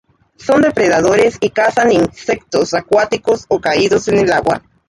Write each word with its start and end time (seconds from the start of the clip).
Son 0.35 0.59
depredadores 0.63 1.37
y 1.41 1.51
cazan 1.51 1.91
insectos 1.91 2.73
acuáticos 2.73 3.45
o 3.49 3.59
caídos 3.61 4.07
en 4.07 4.17
el 4.17 4.31
agua. 4.31 4.63